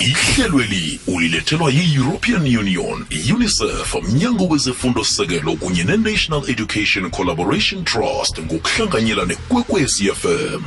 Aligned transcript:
ihlelweli 0.00 1.00
ulilethelwa 1.06 1.70
yi-european 1.70 2.42
union 2.58 3.04
unicef 3.34 3.94
mnyango 4.02 4.44
wezefundo-sekelo 4.48 5.56
kunye 5.56 5.84
ne-national 5.84 6.50
education 6.50 7.10
collaboration 7.10 7.84
trust 7.84 8.38
ngokuhlanganyela 8.40 9.24
nekwekwecfm 9.24 10.62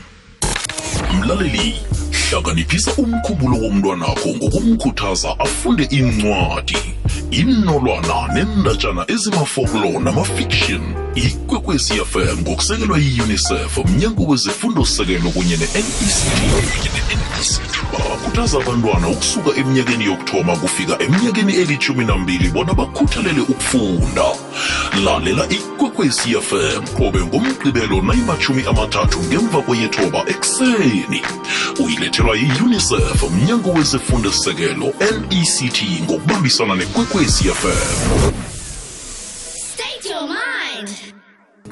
mlaleli 1.13 1.75
hlanganiphisa 2.29 2.93
umkhumbulo 2.93 3.57
womntwanakho 3.57 4.29
ngokumkhuthaza 4.29 5.39
afunde 5.39 5.83
incwadi 5.83 6.77
inolwana 7.31 8.33
nendatshana 8.33 9.05
ezimafoklo 9.07 9.99
namafiction 9.99 10.81
ikwekwecfm 11.15 12.41
ngokusekelwa 12.41 12.97
yi-unicef 12.99 13.77
mnyango 13.77 14.23
wezefundo-sekelo 14.23 15.29
kunye 15.31 15.57
ne 15.57 15.67
ne-nec 15.73 17.61
bakhuthaza 18.05 18.57
abantwana 18.61 19.07
ukusuka 19.09 19.49
eminyakeni 19.59 20.03
yokuthoma 20.09 20.53
kufika 20.61 20.97
eminyakeni 21.05 21.53
elithumi 21.55 22.05
nambili 22.05 22.49
bona 22.49 22.73
bakhuthalele 22.73 23.41
ukufunda 23.41 24.25
lalela 25.05 25.45
ikwekwecfm 25.49 26.81
qobe 26.97 27.19
ngomgqibelo 27.27 27.97
nayimachumi 28.07 28.61
amathathu 28.71 29.17
ngemva 29.27 29.59
kweyethoba 29.65 30.19
ekuseni 30.31 31.19
uyilethelwa 31.85 32.33
yi-unicef 32.37 33.19
mnyango 33.35 33.69
wezefundosekelo 33.77 34.85
nect 34.85 35.83
ngokubambisana 36.03 36.73
nekwekwecfm 36.75 37.97
State 39.71 40.05
your 40.09 40.27
mind! 40.27 41.16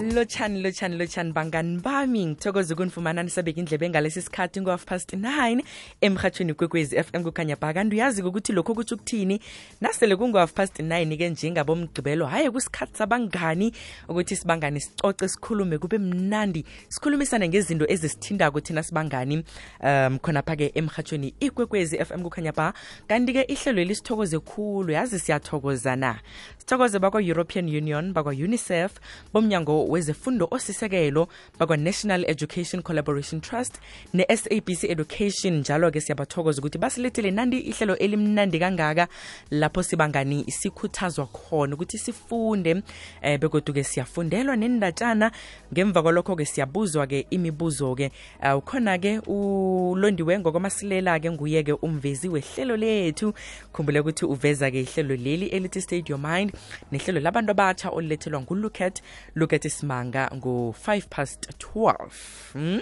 lotshani 0.01 0.61
lotshani 0.61 0.97
lotshani 0.97 1.31
bangani 1.33 1.77
bami 1.81 2.25
ngithokoza 2.25 2.73
ukunifumana 2.73 3.23
nisabeka 3.23 3.59
indlebe 3.59 3.89
ngalesi 3.89 4.21
sikhathi 4.21 4.61
ngo-half 4.61 4.85
past 4.85 5.13
9 5.13 5.61
emhathweni 6.01 6.53
kwekwezi 6.53 6.95
f 6.97 7.09
m 7.13 7.23
kukhanya 7.23 7.55
bhakanti 7.55 7.95
uyazi-ke 7.95 8.27
ukuthi 8.27 8.53
lokhu 8.53 8.75
kutsho 8.75 8.95
ukuthini 8.95 9.39
nasele 9.81 10.15
kungo-half 10.15 10.53
past 10.53 10.79
9-ke 10.79 11.29
njengabomgqibelo 11.29 12.25
hhayi 12.25 12.51
kusikhathi 12.51 12.97
sabangani 12.97 13.73
ukuthi 14.09 14.35
sibangani 14.35 14.79
sicoce 14.81 15.27
sikhulume 15.29 15.77
kube 15.77 15.97
mnandi 15.97 16.65
sikhulumisane 16.89 17.49
ngezinto 17.49 17.85
ezisithindako 17.89 18.59
thina 18.61 18.83
sibangani 18.83 19.35
um 19.79 20.19
khonapha-ke 20.19 20.71
emhathweni 20.75 21.33
ikwekwezi 21.39 21.97
f 21.97 22.11
m 22.11 22.21
kukhanya 22.23 22.51
ba 22.51 22.73
kanti-ke 23.07 23.41
ihlelo 23.47 23.81
elisithokoze 23.81 24.39
khulu 24.39 24.91
yazi 24.91 25.19
siyathokoza 25.19 25.95
na 25.95 26.19
sithokoze 26.57 26.99
bakwa-european 26.99 27.65
union 27.69 28.13
bakwa-unicef 28.13 28.91
bomnyango 29.33 29.84
wezefundo 29.89 30.47
osisekelo 30.51 31.27
bakwa-national 31.59 32.23
education 32.29 32.81
collaboration 32.83 33.41
trust 33.41 33.75
ne-sabc 34.13 34.83
education 34.83 35.55
njalo-ke 35.59 36.01
siyabathokoza 36.01 36.59
ukuthi 36.61 36.77
basilethele 36.77 37.31
nandi 37.31 37.57
ihlelo 37.59 37.97
elimnandi 37.97 38.59
kangaka 38.59 39.07
lapho 39.51 39.83
sibangani 39.83 40.51
sikhuthazwa 40.51 41.25
khona 41.25 41.75
ukuthi 41.75 41.97
sifunde 41.97 42.81
eh, 43.21 43.39
begoduke 43.39 43.83
siyafundelwa 43.83 44.55
nendatshana 44.55 45.31
ngemva 45.73 46.01
kwalokho-ke 46.01 46.45
siyabuzwa-ke 46.45 47.25
imibuzo-ke 47.29 48.11
uh, 48.43 48.57
ukhona-ke 48.57 49.19
ulondiwe 49.19 50.39
ngokwamasilela-ke 50.39 51.31
nguye-ke 51.31 51.73
umvezi 51.73 52.29
wehlelo 52.29 52.77
lethu 52.77 53.33
khumbule 53.73 53.99
ukuthi 53.99 54.25
uveza-ke 54.25 54.81
ihlelo 54.81 55.15
leli 55.15 55.45
elithi 55.45 55.81
stadium 55.81 56.25
mind 56.33 56.53
nehlelo 56.91 57.19
labantu 57.19 57.51
abatsha 57.51 57.89
olilethelwa 57.89 58.41
ngulucat 58.41 59.01
lucat 59.35 59.65
isimanga 59.75 60.31
ngo-5 60.39 60.85
past 61.11 61.51
12 61.59 62.55
hmm? 62.55 62.79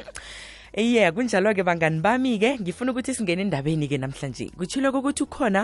iye 0.73 1.01
yeah, 1.01 1.09
kunjalo-ke 1.09 1.61
bangani 1.65 1.97
bami-ke 2.05 2.51
ngifuna 2.61 2.93
ukuthi 2.93 3.11
singene 3.17 3.41
endabeni-ke 3.49 3.97
namhlanje 3.97 4.45
kutshiloko 4.57 4.97
kokuthi 5.01 5.23
ukhona 5.27 5.61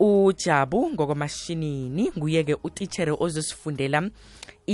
ujabu 0.00 0.80
ngokomashinini 0.94 2.04
nguye-ke 2.16 2.54
utitshere 2.66 3.12
ozosifundela 3.24 4.00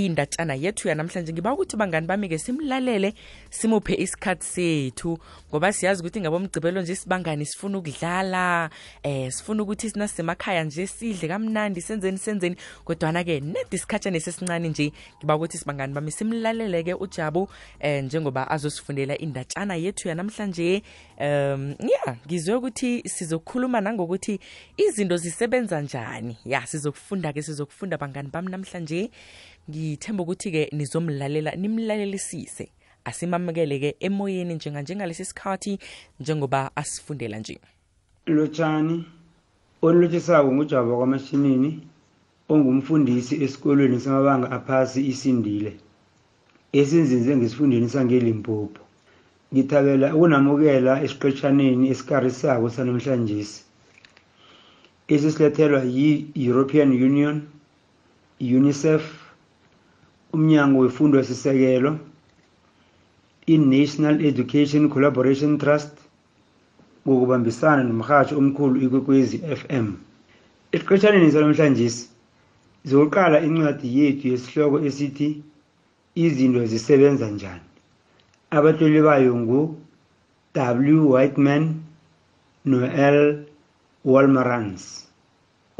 indatshana 0.03 0.53
yethu 0.55 0.87
yanamhlanje 0.87 1.33
ngiba 1.33 1.53
ukuthi 1.53 1.77
bangani 1.77 2.07
bami-ke 2.07 2.37
simlalele 2.37 3.13
simuphe 3.49 3.95
isikhathi 3.95 4.45
sethu 4.51 5.15
ngoba 5.49 5.71
siyazi 5.77 5.99
ukuthi 6.03 6.19
ngabomgcibelo 6.21 6.79
nje 6.81 6.95
sibangani 6.95 7.45
sifuna 7.45 7.77
ukudlala 7.77 8.69
eh 9.03 9.31
sifuna 9.31 9.63
ukuthi 9.63 9.87
sinasemakhaya 9.89 10.63
nje 10.63 10.83
sidle 10.87 11.27
kamnandi 11.31 11.81
senzeni 11.81 12.17
senzeni 12.17 12.55
kodwana-ke 12.87 13.35
nedi 13.39 13.75
isikhatshane 13.79 14.19
sesincane 14.19 14.67
nje 14.69 14.87
ngiba 15.19 15.33
ukuthi 15.35 15.57
sibangani 15.57 15.93
bami 15.93 16.11
simlalele-ke 16.11 16.93
ujabu 16.99 17.47
eh 17.79 18.03
njengoba 18.03 18.51
azosifundela 18.51 19.15
indatshana 19.17 19.75
yethu 19.75 20.07
yanamhlanje 20.11 20.83
um 21.19 21.63
ya 21.93 22.05
ngizwe 22.27 22.55
ukuthi 22.59 23.07
sizokhuluma 23.09 23.81
nangokuthi 23.81 24.39
izinto 24.77 25.17
zisebenza 25.17 25.81
njani 25.81 26.37
ya 26.45 26.67
sizokufunda-ke 26.67 27.41
sizokufunda 27.41 27.97
bangani 27.97 28.29
bami 28.33 28.51
namhlanje 28.51 29.09
ngithemba 29.69 30.23
ukuthi-ke 30.23 30.63
nizomlalela 30.77 31.51
nimlalelisise 31.61 32.65
asimamukele-ke 33.09 33.89
emoyeni 34.07 34.53
njenga 34.55 34.81
njengalesi 34.81 35.25
sikhathi 35.25 35.73
njengoba 36.19 36.59
asifundela 36.81 37.37
nje 37.39 37.55
lotshani 38.35 38.97
olulotshisako 39.85 40.49
ngujaba 40.53 40.93
kwamashinini 40.97 41.69
ongumfundisi 42.53 43.33
esikolweni 43.45 43.97
samabanga 43.99 44.47
aphasi 44.57 44.99
isindile 45.11 45.71
esinzinze 46.79 47.31
ngesifundeni 47.37 47.87
sangelimpopo 47.93 48.81
ngithabela 49.51 50.07
ukunamukela 50.15 50.93
esiqetshaneni 51.05 51.85
esikarisako 51.93 52.65
sanamhlanje 52.75 53.39
esisilethelwa 55.13 55.81
yi-european 55.95 56.89
union 57.09 57.35
unicef 58.57 59.03
umnyango 60.35 60.77
wefundo 60.83 61.15
esisekelo 61.23 61.91
i-national 63.53 64.15
education 64.29 64.83
collaboration 64.93 65.51
trust 65.61 65.95
ngokubambisana 67.07 67.81
nomhatsho 67.89 68.33
omkhulu 68.41 68.75
ikwekwezi 68.85 69.35
fm 69.59 69.87
esiqeshaneni 70.75 71.29
salomhlanje 71.35 71.87
zokuqala 72.89 73.37
incwadi 73.47 73.87
yethu 73.99 74.25
yesihloko 74.33 74.77
esithi 74.87 75.27
izinto 76.23 76.61
zisebenza 76.71 77.27
njani 77.35 77.65
abatloli 78.57 78.99
bayo 79.07 79.31
ngu-w 79.35 79.61
whiteman 81.13 81.63
no-l 82.69 83.17
walmarans 84.11 84.81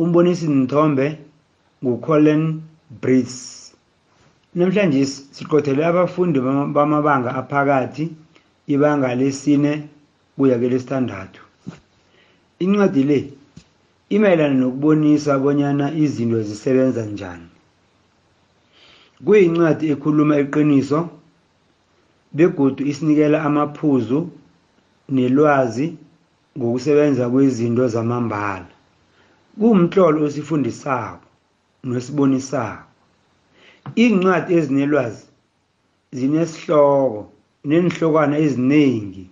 umbonisi 0.02 0.46
nthombe 0.62 1.08
ngucolin 1.84 2.44
breeze 3.02 3.65
Namhlanje 4.58 5.02
siqothele 5.38 5.82
abafundi 5.92 6.40
bamabanga 6.76 7.30
aphakathi 7.42 8.06
ibanga 8.74 9.10
lesine 9.20 9.72
kuya 10.36 10.56
kelesithandathu. 10.62 11.42
Incwadi 12.64 13.02
le 13.10 13.20
imayelana 14.16 14.56
nokubonisa 14.62 15.30
abonyana 15.38 15.86
izinto 16.04 16.40
zisebenza 16.48 17.02
njani. 17.14 17.50
Kuyincwadi 19.26 19.84
ekhuluma 19.94 20.36
iqiniso 20.44 21.00
begodu 22.38 22.82
isinikela 22.92 23.38
amaphuzu 23.48 24.20
nelwazi 25.16 25.86
ngokusebenza 26.58 27.24
kwezinto 27.34 27.84
zamambala. 27.94 28.70
Kuwumtlolo 29.58 30.18
osifundisako 30.28 31.26
nosibonisako. 31.88 32.90
iy'ncwadi 34.04 34.52
ezinelwazi 34.60 35.26
zinesihloko 36.18 37.20
nenhlokwana 37.70 38.36
eziningi 38.46 39.24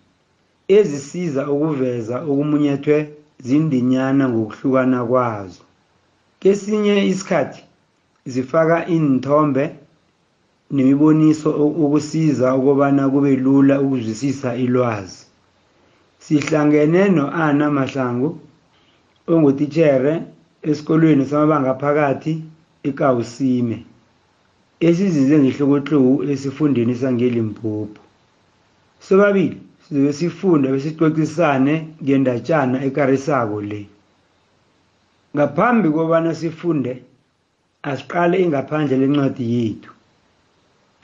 ezisiza 0.77 1.41
ukuveza 1.53 2.15
okumunyethwe 2.29 2.97
zindinyana 3.45 4.23
ngokuhlukana 4.31 4.99
kwazo 5.09 5.63
kesinye 6.41 6.93
isikhathi 7.11 7.61
zifaka 8.31 8.77
inthombe 8.95 9.63
nemiboniso 10.75 11.49
ukusiza 11.83 12.47
ukubana 12.59 13.03
kube 13.13 13.31
lula 13.45 13.75
ukuzwisisa 13.83 14.49
ilwazi 14.65 15.19
sihlangene 16.23 17.01
no-ana 17.15 17.65
mahlangu 17.77 18.29
ongutitshere 19.31 20.13
esikolweni 20.69 21.23
samabanga 21.29 21.71
phakathi 21.81 22.33
ekawusime 22.89 23.77
esizize 24.89 25.35
ngihlokohlobo 25.39 26.13
esifundeni 26.33 26.93
sangeLimpopo 27.01 27.97
sobabili 29.07 29.57
sizobe 29.85 30.11
sifunda 30.19 30.67
besixoxisane 30.75 31.73
ngendatshana 32.03 32.77
ekarisako 32.87 33.57
le 33.69 33.81
ngaphambi 35.35 35.87
kobana 35.95 36.29
sifunde 36.41 36.93
asiqale 37.89 38.35
ingaphandle 38.45 38.95
lencwadi 39.01 39.45
yethu 39.55 39.91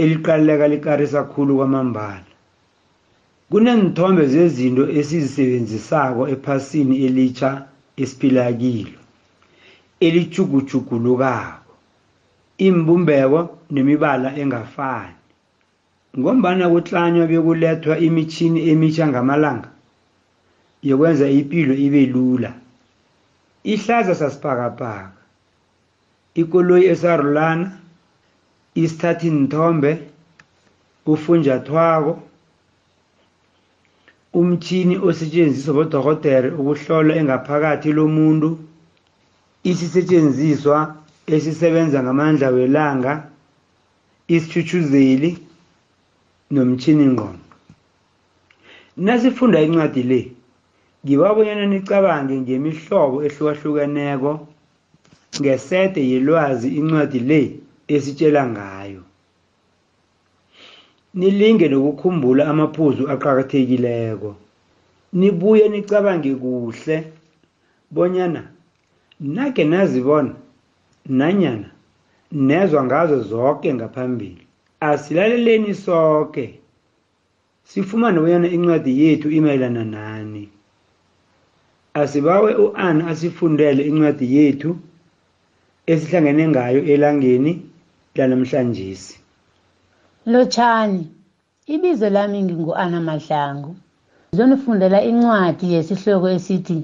eliqaleka 0.04 0.66
likarisa 0.74 1.22
khulu 1.32 1.54
kwamambala 1.58 2.32
kuneenthombe 3.50 4.24
zezinto 4.34 4.84
esizisebenzisako 5.00 6.22
ephasini 6.34 6.96
elitsha 7.08 7.52
esiphilakilo 8.04 9.00
elichugujugulukako 10.06 11.66
imbumbeko 12.68 13.40
nemibala 13.72 14.38
engafani 14.38 15.14
ngombana 16.20 16.66
kutlanywa 16.70 17.28
bekulethwa 17.28 17.98
imitshini 17.98 18.60
emitsha 18.72 19.06
ngamalanga 19.10 19.70
yokwenza 20.84 21.28
impilo 21.30 21.74
ibe 21.86 22.04
lula 22.14 22.52
ihlaza 23.74 24.14
sasipakapaka 24.20 25.12
ikoloyi 26.42 26.86
esarulana 26.94 27.68
isithathinthombe 28.82 29.92
ufunjathwako 31.06 32.12
umtshini 34.40 34.96
osetshenziswa 35.08 35.72
bodokotere 35.78 36.48
ukuhlola 36.60 37.12
engaphakathi 37.22 37.90
lomuntu 37.98 38.50
isisetshenziswa 39.70 40.78
esisebenza 41.36 41.98
ngamandla 42.04 42.48
welanga 42.58 43.14
isithutshuzeli 44.36 45.30
nomtshini 46.54 47.06
ngqondo 47.14 47.46
nasifunda 49.04 49.58
incwadi 49.66 50.04
le 50.12 50.20
ngibabonyana 51.04 51.66
nicabange 51.74 52.34
ngemihlobo 52.44 53.18
ehlukahlukeneko 53.28 54.32
ngesede 55.40 56.02
yelwazi 56.12 56.68
incwadi 56.80 57.20
le 57.30 57.40
esitshela 57.96 58.42
ngayo 58.54 59.02
nilinge 61.18 61.66
nokukhumbula 61.72 62.42
amaphuzu 62.52 63.04
aqakathekileko 63.14 64.30
nibuye 65.20 65.66
nicabange 65.74 66.32
kuhle 66.42 66.98
bonyana 67.96 68.42
nake 69.36 69.64
nazibona 69.72 70.34
nanyana 71.18 71.70
nezwa 72.32 72.84
ngazo 72.86 73.16
zonke 73.30 73.74
ngaphambili 73.74 74.44
asilaleleni 74.90 75.74
sonke 75.84 76.46
sifumane 77.72 78.20
uyana 78.20 78.48
incwadi 78.56 78.92
yethu 79.04 79.28
imayelana 79.38 79.84
nani 79.94 80.44
asibawe 82.02 82.52
u-an 82.66 82.98
asifundele 83.12 83.82
incwadi 83.90 84.26
yethu 84.38 84.70
esihlangene 85.92 86.44
ngayo 86.52 86.80
elangeni 86.94 87.52
lanamhlanjesi 88.18 89.16
lotshani 90.32 91.04
ibizo 91.74 92.10
lami 92.16 92.38
ngingu-ana 92.46 93.00
mahlangu 93.10 93.72
zonifundela 94.38 95.00
incwadi 95.12 95.66
yesihloko 95.74 96.28
esithi 96.38 96.78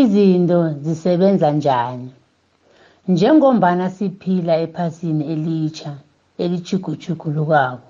izinto 0.00 0.60
zisebenza 0.84 1.48
njani 1.58 2.08
njengombana 3.12 3.84
siphila 3.96 4.52
ephasini 4.64 5.24
elitsha 5.32 5.92
elithugutshugulukako 6.42 7.86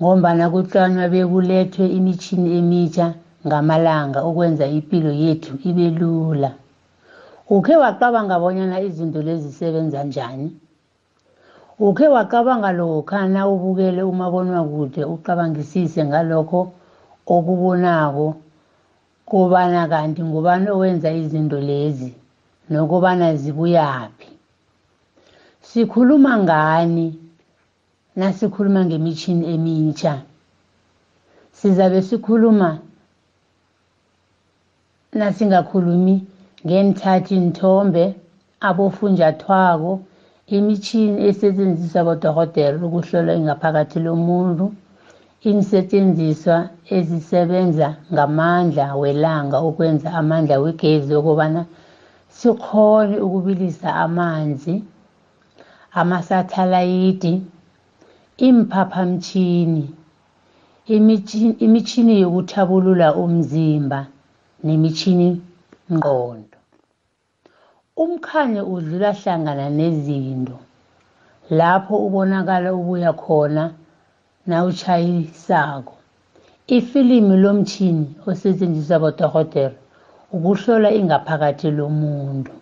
ngombana 0.00 0.44
kutlanywa 0.52 1.06
bekulethwe 1.12 1.84
imitjhini 1.98 2.48
emitsha 2.60 3.06
ngamalanga 3.46 4.20
ukwenza 4.28 4.64
ipilo 4.78 5.12
yethu 5.22 5.52
ibe 5.68 5.86
lula 5.98 6.50
ukhe 7.56 7.74
wacabanga 7.82 8.36
bonyana 8.42 8.76
izinto 8.88 9.18
lezi 9.26 9.48
zisebenza 9.48 9.98
njani 10.08 10.48
ukhe 11.88 12.06
wacabanga 12.14 12.70
lokhana 12.80 13.40
ubukele 13.52 14.02
umabonwakude 14.12 15.02
ucabangisise 15.14 16.00
ngalokho 16.08 16.60
okubonako 17.34 18.26
kobana 19.28 19.80
kanti 19.92 20.20
ngubani 20.28 20.66
owenza 20.74 21.08
izinto 21.20 21.58
lezi 21.70 22.08
nokubana 22.72 23.26
zibuyaphi 23.40 24.28
sikhuluma 25.68 26.32
ngani 26.42 27.06
nasikhuluma 28.20 28.80
ngemishini 28.88 29.44
emitsha 29.54 30.12
sizabe 31.58 31.98
sikhuluma 32.08 32.68
nasingakhulumi 35.18 36.14
ngemthathi 36.66 37.36
nthombe 37.46 38.04
abofunjathwako 38.68 39.92
imitshini 40.56 41.16
esetshenziswa 41.28 42.00
bodokotela 42.08 42.80
ukuhlola 42.88 43.32
ingaphakathi 43.40 43.98
lomuntu 44.06 44.64
iinsetshenziswa 45.46 46.56
ezisebenza 46.96 47.88
ngamandla 48.12 48.84
welanga 49.02 49.58
ukwenza 49.68 50.08
amandla 50.20 50.54
wegezi 50.64 51.12
okobana 51.20 51.62
sikhone 52.40 53.16
ukubilisa 53.26 53.88
amanzi 54.04 54.74
amasathalayidi 56.00 57.32
imiphaphamtshini 58.48 59.84
imitshini 61.64 62.14
yokuthabulula 62.22 63.08
umzimba 63.24 64.00
nemitshini 64.66 65.28
ngqondo 65.94 66.58
umkhanyo 68.02 68.62
udlula 68.74 69.10
hlangana 69.18 69.66
nezinto 69.78 70.56
lapho 71.58 71.94
ubonakala 72.06 72.68
ubuya 72.78 73.12
khona 73.22 73.64
nawutshayisako 74.48 75.94
ifilimi 76.76 77.34
lomtshini 77.42 78.04
osetshenziswa 78.30 78.96
bodohotela 79.02 79.76
ukuhlola 80.36 80.88
ingaphakathi 81.00 81.68
lomuntu 81.78 82.52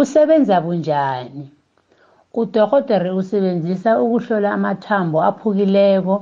usebenza 0.00 0.56
bunjani 0.64 1.44
udokotere 2.40 3.10
usebenzisa 3.20 3.90
ukuhlola 4.04 4.48
amathambo 4.58 5.18
aphukileko 5.30 6.14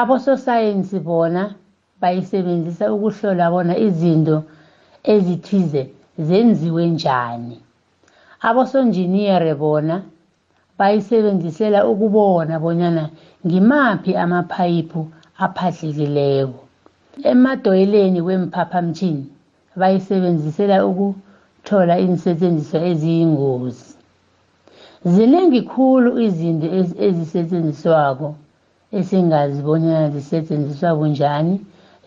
abososayensi 0.00 0.96
bona 1.06 1.42
bayisebenzisa 2.00 2.84
ukuhlola 2.96 3.44
bona 3.52 3.74
izinto 3.86 4.36
ezithize 5.12 5.82
zenziwe 6.26 6.82
njani 6.94 7.56
abosonjiniyere 8.48 9.52
bona 9.62 9.96
bayisebenzisela 10.78 11.78
ukubona 11.90 12.54
bonyana 12.64 13.04
ngimaphi 13.46 14.10
amaphayiphu 14.24 15.00
aphadlekileko 15.44 16.60
Emadoyelweni 17.30 18.20
weemphaphamtjhini 18.26 19.24
bayisebenzisela 19.80 20.76
ukuthola 20.88 21.94
iinsetjenziswa 22.02 22.78
eziyingozi. 22.90 23.88
Zinengi 25.12 25.60
khulu 25.70 26.10
izinto 26.26 26.68
ezisetjenziswako 27.08 28.28
esingazi 28.98 29.60
bonyana 29.66 30.06
zisetjenziswa 30.14 30.90
bunjani 30.98 31.54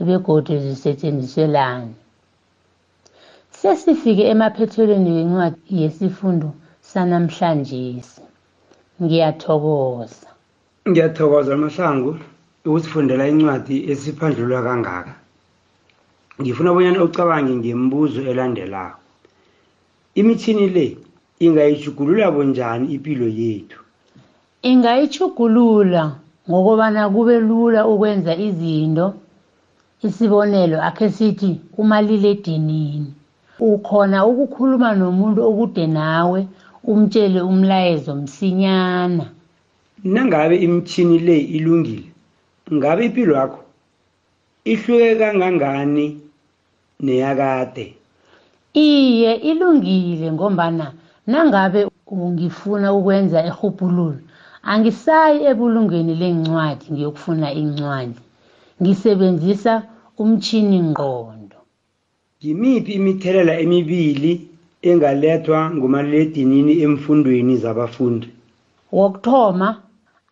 begodu 0.07 0.53
zisetjenziselani. 0.65 1.93
Sesifike 3.59 4.23
emaphethelweni 4.33 5.11
wencwadi 5.17 5.61
yesifundo 5.81 6.49
sanamhlanjesi, 6.89 8.21
ngiyathokoza. 9.01 10.25
Ngiyathokoza 10.89 11.53
Mahlangu. 11.63 12.13
ukusifundela 12.67 13.23
incwadi 13.33 13.77
esiphandlulwa 13.91 14.59
kangaka 14.67 15.13
ngifuna 16.41 16.69
bonyana 16.73 16.99
ucabange 17.07 17.51
ngemibuzo 17.59 18.21
elandelako 18.31 18.99
imithini 20.19 20.65
le 20.75 20.85
ingayijugulula 21.45 22.25
bunjani 22.35 22.85
ipilo 22.95 23.27
yethu 23.39 23.79
ingayijugulula 24.69 26.03
ngokobana 26.49 27.01
kube 27.13 27.35
lula 27.49 27.81
ukwenza 27.91 28.33
izinto 28.47 29.07
isibonelo 30.07 30.77
akhe 30.87 31.07
sithi 31.15 31.49
kumaliledinini 31.73 33.09
ukhona 33.71 34.17
ukukhuluma 34.29 34.89
nomuntu 34.99 35.39
okude 35.49 35.85
nawe 35.97 36.39
umtshele 36.91 37.39
umlayezo 37.49 38.11
msinyana 38.23 39.25
nangabe 40.13 40.55
imithini 40.65 41.17
le 41.27 41.37
ilungile 41.57 42.05
ngabe 42.73 43.01
impilo 43.07 43.33
yakho 43.39 43.61
ihluke 44.73 45.09
kangangani 45.19 46.05
neyakade 47.05 47.85
iye 48.85 49.31
ilungile 49.49 50.27
ngombana 50.35 50.85
nangabe 51.31 51.79
ngifuna 52.33 52.87
ukwenza 52.97 53.39
ehubhululo 53.49 54.19
angisayi 54.71 55.37
ebulungweni 55.51 56.13
lencwadi 56.21 56.85
ngiyokufuna 56.91 57.47
incwadi 57.61 58.21
ngisebenzisa 58.81 59.73
umtshini 60.21 60.77
ngqondo 60.89 61.57
yimiphi 62.43 62.91
imithelela 62.99 63.53
emibili 63.63 64.31
engalethwa 64.89 65.59
ngumaliledinini 65.75 66.73
emfundweni 66.85 67.53
zabafundi 67.63 68.27
wokuthoma 68.97 69.69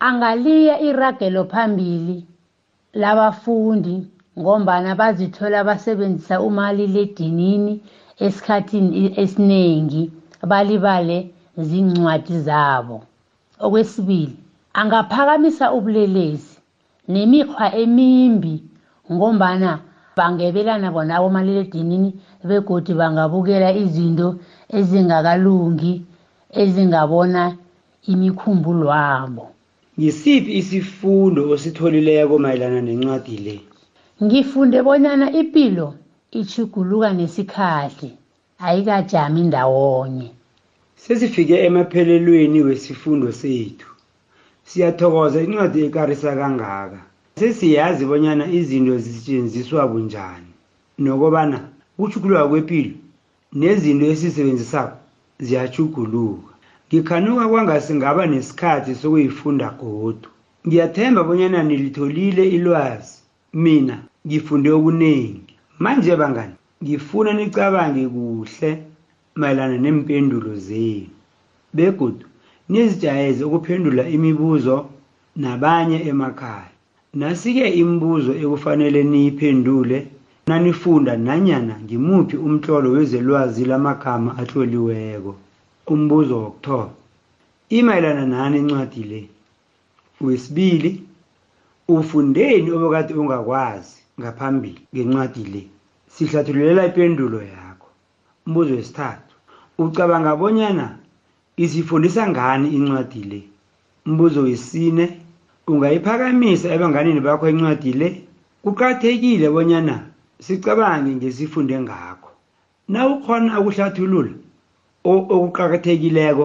angaliya 0.04 0.80
iragelo 0.88 1.42
phambili 1.44 2.16
labafundi 2.94 4.06
ngombana 4.38 4.90
bazithola 5.00 5.58
basebenzisa 5.68 6.34
umaliledinini 6.48 7.74
esikhathini 8.24 8.98
esinengi 9.22 10.04
balibale 10.50 11.18
zincwadi 11.66 12.36
zabo. 12.46 12.96
Okwesibili, 13.64 14.36
angaphakamisa 14.80 15.64
ubulelesi 15.76 16.52
nemikhwa 17.14 17.66
emimbi 17.82 18.54
ngombana 19.12 19.70
bangebelana 20.16 20.88
bona 20.94 21.12
abomaliledinini 21.18 22.10
begodu 22.48 22.92
bangabukela 23.00 23.68
izinto 23.82 24.28
ezingakalungi 24.78 25.94
ezingabona 26.62 27.42
imikhumbulo 28.12 28.86
wabo. 28.92 29.44
ngisiphi 30.00 30.52
isifundo 30.60 31.40
ositholileko 31.54 32.34
mayelana 32.44 32.80
nencwadi 32.86 33.36
le 33.44 33.56
ngifunde 34.24 34.78
bonyana 34.86 35.26
ipilo 35.42 35.88
ichuguluka 36.40 37.08
nesikhahli 37.18 38.08
ayikajami 38.66 39.42
ndawonye 39.48 40.28
sesifike 41.02 41.54
emaphelelweni 41.66 42.58
wesifundo 42.66 43.28
sethu 43.40 43.88
siyathokoza 44.68 45.38
incwadi 45.46 45.78
ekarisa 45.86 46.30
kangaka 46.40 46.98
sesiyazi 47.40 48.02
bonyana 48.10 48.44
izinto 48.58 48.94
zisetshenziswa 49.04 49.80
bunjani 49.92 50.50
nokobana 51.04 51.58
ukuchuguluka 51.98 52.44
kwepilo 52.50 52.96
nezinto 53.60 54.04
esisebenzisako 54.12 54.96
ziyachuguluka 55.44 56.50
ngikhanuka 56.94 57.44
kwangasingaba 57.52 58.22
nesikhathi 58.32 58.92
sokuyifunda 59.00 59.68
godu 59.80 60.28
ngiyathemba 60.66 61.20
bonyana 61.28 61.60
nilitholile 61.68 62.44
ilwazi 62.56 63.12
mina 63.62 63.96
ngifunde 64.26 64.68
okuningi 64.78 65.52
manje 65.82 66.12
bangani 66.20 66.56
ngifuna 66.82 67.30
nicabange 67.38 68.02
kuhle 68.14 68.70
mayelana 69.40 69.76
nempendulo 69.84 70.50
zenu 70.66 71.10
begodu 71.76 72.26
nizijayeze 72.70 73.42
ukuphendula 73.48 74.02
imibuzo 74.16 74.74
nabanye 75.42 75.98
emakhaya 76.10 76.70
nasike 77.20 77.64
imibuzo 77.80 78.32
ekufanele 78.42 79.00
niyiphendule 79.10 79.98
nanifunda 80.48 81.12
nanyana 81.26 81.74
ngimuphi 81.84 82.36
umtlolo 82.46 82.88
wezelwazi 82.96 83.62
lamagama 83.70 84.30
atloliweko 84.40 85.32
umbuzo 85.86 86.34
wokuthoma 86.42 86.90
imayelana 87.78 88.24
nani 88.26 88.58
incwadi 88.58 89.02
le 89.10 89.20
wesibili 90.24 90.90
ufundeni 91.94 92.68
obekade 92.76 93.12
ungakwazi 93.14 93.96
ngaphambili 94.20 94.80
ngencwadi 94.92 95.44
le 95.52 95.62
sihlathululela 96.12 96.86
ipendulo 96.90 97.38
yakho 97.52 97.88
umbuzo 98.46 98.72
wesithathu 98.74 99.32
ucabanga 99.82 100.32
bonyana 100.40 100.86
isifundisa 101.64 102.22
ngani 102.32 102.66
incwadi 102.76 103.22
le 103.30 103.40
umbuzo 104.08 104.40
wesine 104.48 105.04
ungayiphakamisa 105.70 106.66
ebanganini 106.76 107.20
bakho 107.26 107.44
incwadi 107.52 107.92
le 108.00 108.08
kuqathekile 108.62 109.46
bonyana 109.54 109.96
sicabange 110.44 111.10
ngesifunde 111.18 111.76
ngakho 111.84 112.30
nawukhona 112.92 113.58
ukuhlathulula 113.60 114.34
okuqakathekileko 115.04 116.44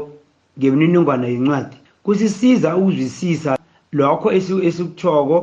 ngemininingwana 0.59 1.27
yencwadi 1.33 1.77
kusisiza 2.03 2.69
ukuzwisisa 2.77 3.51
lokho 3.93 4.27
esikuthoko 4.67 5.37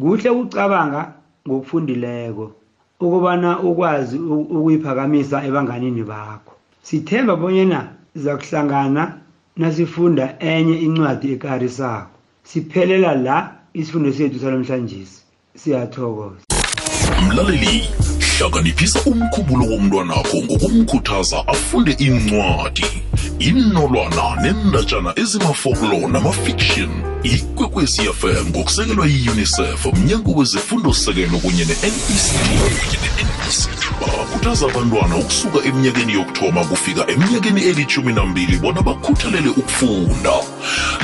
kuhle 0.00 0.30
ukucabanga 0.30 1.02
ngokufundileko 1.48 2.44
ukubana 3.02 3.50
ukwazi 3.68 4.16
ukuyiphakamisa 4.58 5.36
ebanganini 5.48 6.02
bakho 6.10 6.52
sithemba 6.88 7.32
bonyana 7.40 7.80
zakuhlangana 8.22 9.02
nasifunda 9.60 10.24
enye 10.50 10.76
incwadi 10.86 11.26
ekarisako 11.36 12.10
siphelela 12.48 13.10
la 13.26 13.36
isifundo 13.78 14.10
sethu 14.16 14.38
salamhlanje 14.42 15.02
siyathokoza 15.60 16.40
mlaleli 17.26 17.84
hlanganiphisa 18.38 19.00
umkhubulo 19.10 19.64
womntwanakho 19.70 20.36
ngokumkhuthaza 20.44 21.38
afunde 21.54 21.92
incwadi 22.06 22.86
imnolwana 23.48 24.24
nendatshana 24.42 25.10
ezimafoklo 25.22 25.96
namafiction 26.12 26.90
ikwekwezi 27.26 28.00
fm 28.20 28.46
ngokusekelwa 28.50 29.06
yi-unicef 29.06 29.86
mnyango 29.94 30.30
wezefundo-sekelo 30.38 31.38
kunye 31.42 31.64
ne-nect 31.64 32.32
bakhuthaza 34.00 34.66
abantwana 34.66 35.14
ukusuka 35.16 35.58
eminyakeni 35.68 36.12
yokuthoma 36.12 36.64
kufika 36.64 37.06
eminyakeni 37.12 37.60
elithumi 37.68 38.12
nambili 38.12 38.56
bona 38.56 38.82
bakhuthalele 38.82 39.48
ukufunda 39.48 40.32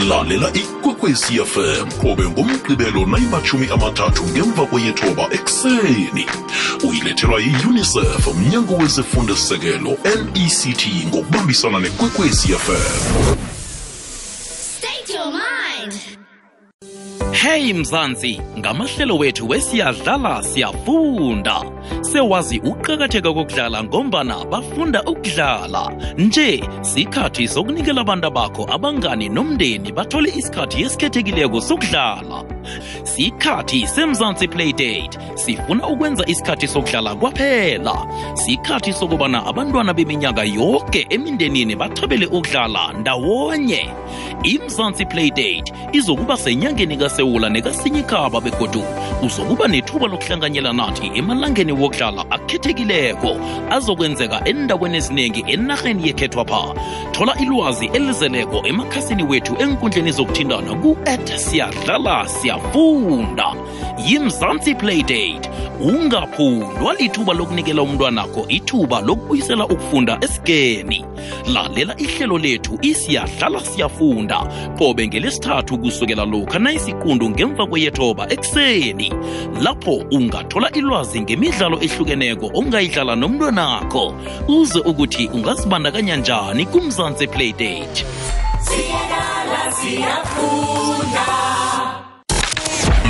lalela 0.08 0.48
ikwekwezi 0.60 1.34
fm 1.52 1.86
qobe 2.00 2.24
ngomgqibelo 2.32 3.00
nayimachumi 3.10 3.66
amathathu 3.74 4.22
ngemva 4.30 4.62
kweyethoba 4.70 5.24
ekuseni 5.36 6.24
uyilethelwa 6.86 7.38
yi-unicef 7.44 8.24
mnyango 8.40 8.74
wezefundo-sekelo 8.82 9.92
nect 10.04 10.86
ngokubambisana 11.08 11.78
nekwekwezi 11.84 12.46
fm 12.64 12.80
hey 17.52 17.72
mzansi 17.74 18.40
ngamahlelo 18.58 19.16
wethu 19.16 19.48
wesiyadlala 19.48 20.30
siyafunda 20.42 21.56
sewazi 22.12 22.58
ukuqakatheka 22.58 23.30
kokudlala 23.36 23.78
ngombana 23.84 24.36
bafunda 24.52 24.98
ukudlala 25.10 25.84
nje 26.24 26.48
sikhathi 26.92 27.44
sokunikela 27.54 28.00
abantu 28.06 28.28
bakho 28.36 28.62
abangani 28.74 29.26
nomndeni 29.36 29.90
bathole 29.96 30.28
isikhathi 30.40 30.76
esikhethekileko 30.86 31.58
sokudlala 31.68 32.38
sikhathi 33.14 33.80
semzansi 33.94 34.46
playdate 34.52 35.10
sifuna 35.42 35.82
ukwenza 35.92 36.24
isikhathi 36.32 36.66
sokudlala 36.74 37.12
kwaphela 37.20 37.96
sikhathi 38.44 38.92
sokubana 38.92 39.38
abantwana 39.50 39.92
beminyaka 39.98 40.42
yoke 40.58 41.00
emindenini 41.16 41.74
bathabele 41.80 42.26
ukudlala 42.26 42.82
ndawonye 43.00 43.82
imzansi 44.44 45.06
playdate 45.06 45.72
izokuba 45.92 46.36
senyangeni 46.36 46.96
kasewula 46.96 47.48
nekasinye 47.48 48.00
ikhaba 48.00 48.40
begodu 48.40 48.82
uzokuba 49.22 49.68
nethuba 49.68 50.06
lokuhlanganyela 50.06 50.72
nathi 50.72 51.10
emalangeni 51.14 51.72
wokudlala 51.72 52.24
akhethekileko 52.30 53.30
azokwenzeka 53.70 54.44
endaweni 54.48 54.96
eziningi 54.96 55.44
enarheni 55.46 56.06
yekhethwapha 56.06 56.74
thola 57.12 57.36
ilwazi 57.38 57.86
elizeleko 57.86 58.62
emakhasini 58.66 59.24
wethu 59.24 59.56
enkundleni 59.58 60.12
zokuthindana 60.12 60.74
ku-at 60.74 61.36
siyadlala 61.36 62.28
siyafunda 62.28 63.46
yimzansi 64.06 64.74
playdate 64.74 65.50
ungaphundwa 65.80 66.94
lithuba 66.94 67.34
lokunikela 67.34 67.82
umntwanakho 67.82 68.44
ithuba 68.48 69.00
lokubuyisela 69.00 69.64
ukufunda 69.66 70.18
esigeni 70.20 71.04
lalela 71.54 71.94
ihlelo 71.98 72.38
lethu 72.38 72.78
isiyadlala 72.82 73.60
siyafunda 73.60 74.36
qobe 74.78 75.06
ngelesithathu 75.06 75.78
kusukela 75.78 76.24
lokha 76.24 76.58
nayisiqundu 76.58 77.30
ngemva 77.30 77.66
kweyethoba 77.66 78.26
ekuseni 78.32 79.11
lapho 79.64 79.92
ungathola 80.16 80.68
ilwazi 80.78 81.18
ngemidlalo 81.26 81.76
ehlukeneko 81.86 82.46
ongayidlala 82.58 83.14
nomntwanakho 83.22 84.04
uze 84.56 84.80
ukuthi 84.90 85.24
ungazibandakanya 85.36 86.14
njani 86.22 86.62
kumzansi 86.72 87.26
playdate 87.32 87.86
siyadala 88.66 89.62
siyafunda 89.78 91.24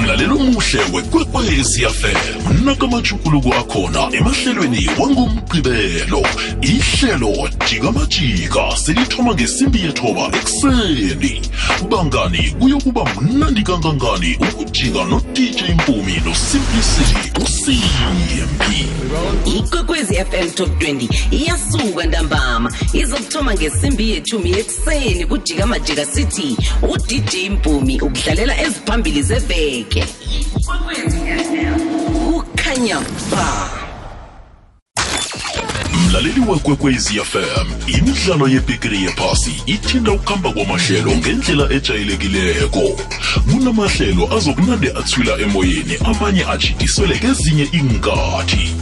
mlalelo 0.02 0.38
muhle 0.38 0.80
wekwekwezi 0.92 1.82
fm 1.86 2.64
nakamajukuluko 2.64 3.54
akhona 3.54 4.08
emahlelweni 4.16 4.90
wangomgqibelo 4.98 6.22
ihlelo 6.62 7.48
jikamajika 7.68 8.76
selithoma 8.76 9.34
ngesimbi 9.34 9.80
yethoba 9.80 10.30
ekuseni 10.38 11.42
bangani 11.90 12.54
kuyokuba 12.60 13.04
mnandi 13.20 13.62
kangangani 13.62 14.38
ukujika 14.60 15.04
nodj 15.04 15.40
mpumi 15.74 16.22
nosimplicity 16.24 17.32
usimpi 17.44 18.86
ikwekwezi 19.58 20.14
fm 20.14 20.50
top 20.54 20.82
20 20.82 21.08
iyasuka 21.30 22.06
ntambama 22.06 22.72
izokuthoma 22.92 23.54
ngesimbi 23.54 24.10
yethumi 24.10 24.50
ekuseni 24.50 25.26
kujikamajika 25.26 26.06
city 26.06 26.56
udj 26.90 27.34
mpumi 27.50 28.00
ukudlalela 28.00 28.62
eziphambili 28.62 29.22
zeveke 29.22 29.91
konke 29.92 30.06
kukhanya 32.32 33.00
ba 33.30 33.70
mlaleli 36.08 36.40
wakwekwezi 36.48 37.18
fm 37.20 37.66
imidlalo 37.86 38.48
yebhigiri 38.48 39.02
yephasi 39.02 39.52
ithinda 39.66 40.12
ukuhamba 40.12 40.52
kwamahlelo 40.52 41.10
ngendlela 41.10 41.64
ejayelekileko 41.76 42.84
kunamahlelo 43.50 44.36
azokunande 44.36 44.88
athwila 44.92 45.38
emoyeni 45.38 45.94
amanye 46.04 46.44
ajidiswele 46.44 47.18
kezinye 47.18 47.64
inkathi 47.72 48.72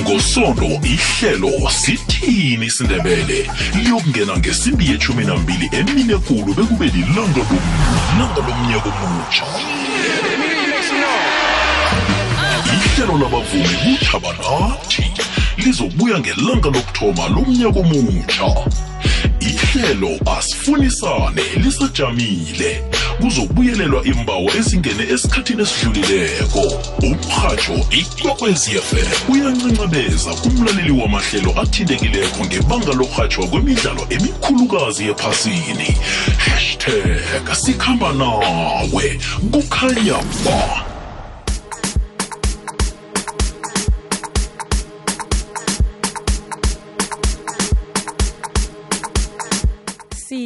ngosondo 0.00 0.66
ihlelo 0.92 1.70
sithini 1.70 2.70
sindebele 2.70 3.50
liyokungena 3.82 4.36
ngesimbi 4.36 4.90
yechumi 4.90 5.24
nambili 5.24 5.68
emine 5.72 6.16
kulu 6.16 6.54
bekube 6.54 6.86
lilando 6.86 7.42
lomnyaka 8.46 8.90
omutsha 9.04 9.44
ihlelo 12.98 13.12
labavumi 13.18 13.76
buthabanathi 13.84 15.04
lizobuya 15.56 16.18
ngelanga 16.20 16.68
lokuthoma 16.70 17.28
lomnyaka 17.28 17.80
omutsha 17.80 18.54
ihlelo 19.40 20.10
asifunisane 20.38 21.42
lisajamile 21.62 22.82
kuzobuyelelwa 23.22 24.02
imbawo 24.04 24.50
ezingene 24.58 25.02
esikhathini 25.14 25.62
esidlulileko 25.62 26.62
umrhatsho 27.02 27.74
ikwekwezi 28.00 28.70
fm 28.86 29.32
uyancancabeza 29.32 30.30
kumlaleli 30.34 30.90
wamahlelo 31.00 31.60
athintekileko 31.62 32.44
ngebanga 32.44 32.92
lorhatshwa 32.92 33.46
kwemidlalo 33.46 34.06
emikhulukazi 34.10 35.04
ephasini 35.04 35.88
hashtag 36.36 37.44
sikhamba 37.64 38.12
nawe 38.12 39.18
kukhanya 39.52 40.18
ba 40.44 40.87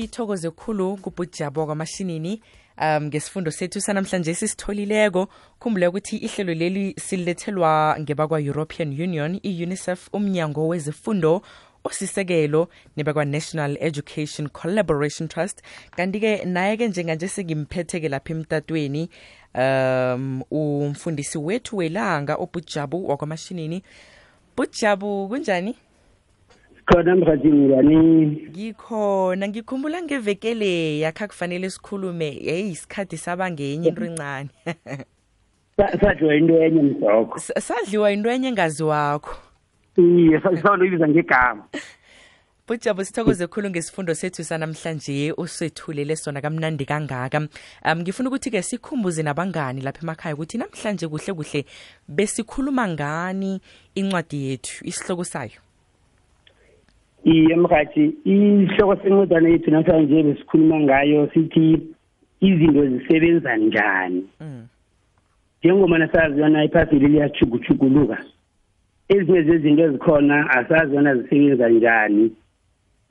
sithokoze 0.07 0.51
khulu 0.51 0.97
kubhujabo 0.97 1.67
kwamashinini 1.67 2.43
um 2.81 3.03
ngesifundo 3.07 3.51
sethu 3.51 3.81
sanamhlanje 3.81 4.35
sisitholileko 4.35 5.29
khumbula 5.61 5.89
ukuthi 5.89 6.17
ihlelo 6.17 6.55
leli 6.55 6.95
silethelwa 7.05 7.97
ngebakwa-european 8.01 8.91
union 9.05 9.41
i-unicef 9.43 10.09
umnyango 10.13 10.69
wezifundo 10.69 11.43
osisekelo 11.85 12.69
nebakwa-national 12.97 13.77
education 13.81 14.49
collaboration 14.49 15.29
trust 15.29 15.63
kanti-ke 15.97 16.45
naye-ke 16.45 16.89
njenganje 16.89 17.29
sengimphetheke 17.29 18.09
lapha 18.09 18.35
emtatweni 18.35 19.11
um 19.55 20.43
umfundisi 20.51 21.39
wethu 21.39 21.77
welanga 21.77 22.35
obhujabu 22.35 23.09
wakwamashinini 23.09 23.83
bujabu 24.57 25.29
kunjani 25.29 25.77
khona 26.93 27.15
mhathini 27.17 27.69
ngani 27.69 27.97
ngikhona 28.53 29.49
ngikhumbula 29.49 30.03
ngevekele 30.03 30.99
yakha 30.99 31.29
kufanele 31.29 31.71
sikhulume 31.71 32.29
yeyi 32.41 32.71
isikhathi 32.71 33.17
saba 33.17 33.51
ngenye 33.51 33.89
into 33.89 34.05
encane 34.05 34.49
sadliwa 36.01 36.35
into 36.35 36.55
enye 36.63 36.83
mzokho 36.83 37.39
sadliwa 37.39 38.13
into 38.13 38.31
enye 38.31 38.49
engazi 38.49 38.83
wakho 38.85 39.37
iye 39.99 40.41
sanoyibiza 40.63 41.09
ngegama 41.09 41.65
bujabo 42.69 43.05
sithokoze 43.05 43.47
khulu 43.47 43.71
ngesifundo 43.71 44.15
sethu 44.15 44.45
sanamhlanje 44.45 45.33
usethulele 45.37 46.17
sona 46.17 46.41
kamnandi 46.41 46.85
kangaka 46.85 47.39
um 47.85 47.99
ngifuna 48.01 48.29
ukuthi-ke 48.29 48.63
sikhumbuze 48.63 49.23
nabangani 49.23 49.81
lapha 49.81 50.01
emakhaya 50.03 50.35
ukuthi 50.35 50.59
namhlanje 50.59 51.09
kuhle 51.09 51.33
kuhle 51.35 51.65
besikhuluma 52.09 52.89
ngani 52.89 53.61
incwadi 53.95 54.45
yethu 54.45 54.85
isihloko 54.85 55.25
sayo 55.25 55.61
iye 57.25 57.57
mhathi 57.57 58.05
isihloko 58.25 58.97
sencwadana 58.97 59.49
yethu 59.49 59.71
namhlanje 59.71 60.23
besikhuluma 60.27 60.77
ngayo 60.81 61.29
sithi 61.35 61.79
izinto 62.41 62.83
zisebenza 62.89 63.57
njani 63.57 64.25
mm. 64.41 64.63
njengomana 65.61 66.09
sazi 66.13 66.41
yona 66.41 66.65
iphasili 66.65 67.07
liyachuguchuguluka 67.09 68.19
ezinye 69.15 69.41
zezinto 69.43 69.83
ezikhona 69.89 70.51
asazi 70.51 70.95
yona 70.97 71.13
zisebenza 71.17 71.69
njani 71.69 72.25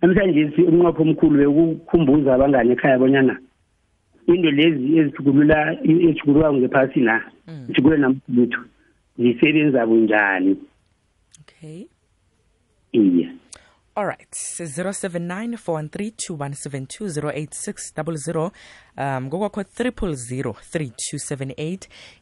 namhlanje 0.02 0.42
umnqopho 0.70 1.02
omkhulu 1.08 1.36
wekukhumbuza 1.40 2.30
abangane 2.36 2.72
ekhaya 2.74 3.00
bonyana 3.00 3.36
into 4.28 4.52
lezi 4.52 4.98
ezithugulula 5.00 5.60
ezithugulukako 5.90 6.56
ngephasi 6.58 7.00
la 7.00 7.18
mm. 7.48 7.64
zithugule 7.68 7.98
namhlanje 7.98 8.58
zisebenza 9.18 9.86
bunjani 9.88 10.52
okay 11.40 11.80
iye 12.94 13.18
yeah. 13.18 13.34
All 13.94 14.06
right, 14.06 14.28
079 14.34 15.58
413 15.58 16.14
2172 16.16 17.30
086 17.30 17.92
um 18.98 19.30
kokwakho 19.30 19.62
3003278 19.62 21.78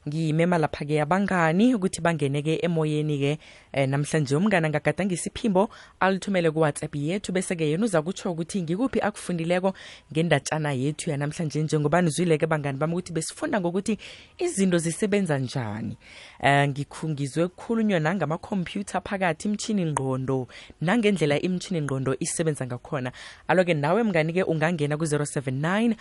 ngimema 0.08 0.58
lapha-ke 0.58 1.02
abangani 1.02 1.76
ukuthi 1.76 2.02
bangene-ke 2.02 2.60
emoyeni-ke 2.62 3.38
eh, 3.74 3.90
namhlanje 3.90 4.36
umngane 4.36 4.68
angagadangisa 4.68 5.30
iphimbo 5.34 5.70
alithumele 6.00 6.52
kuwhatsapp 6.52 6.96
yethu 6.96 7.32
bese-ke 7.32 7.70
yena 7.72 7.86
uza 7.86 8.02
kutsho 8.02 8.32
ukuthi 8.32 8.62
ngikuphi 8.62 9.02
akufundileko 9.02 9.74
ngendatshana 10.14 10.72
yethu 10.72 11.10
yanamhlanje 11.10 11.64
njengoba 11.64 12.02
nizwile-ke 12.02 12.48
bangani 12.48 12.78
bami 12.78 12.94
ukuthi 12.94 13.14
besifunda 13.14 13.60
ngokuthi 13.60 13.98
izinto 14.38 14.78
zisebenza 14.78 15.38
njani 15.38 15.98
eh, 16.42 16.68
ngikhungizwe 16.70 17.48
kukhulunywa 17.48 18.00
nangamakhompyutha 18.00 19.02
phakathi 19.02 19.48
imtshini 19.48 19.86
ngqondo 19.86 20.48
nangendlela 20.82 21.42
imtshini 21.42 21.82
ngqondo 21.82 22.14
isebenza 22.20 22.66
ngakhona 22.66 23.12
alo-ke 23.50 23.74
nawe 23.74 24.04
mngani-ke 24.06 24.44
ungangena 24.46 24.98
ku-079 24.98 25.96